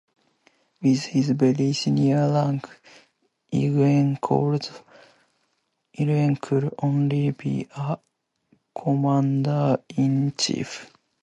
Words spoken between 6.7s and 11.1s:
only be a commander in chief.